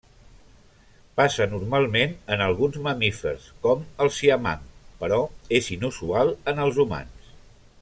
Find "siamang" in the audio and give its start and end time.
4.17-4.65